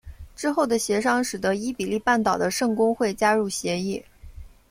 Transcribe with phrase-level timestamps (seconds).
[0.35, 4.03] 之后的协商使得伊比利半岛的圣公会加入协议。